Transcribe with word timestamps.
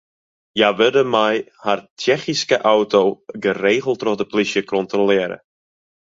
Hja 0.57 0.69
wurde 0.79 1.03
mei 1.13 1.35
har 1.63 1.79
Tsjechyske 1.99 2.57
auto 2.73 3.03
geregeld 3.45 4.01
troch 4.01 4.17
de 4.19 4.25
plysje 4.33 4.61
kontrolearre. 4.73 5.37